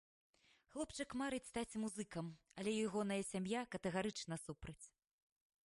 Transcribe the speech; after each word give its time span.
Хлопчык 0.71 1.09
марыць 1.21 1.47
стаць 1.49 1.77
музыкам, 1.83 2.31
але 2.61 2.71
ягоная 2.87 3.19
сям'я 3.31 3.61
катэгарычна 3.77 4.35
супраць. 4.49 4.83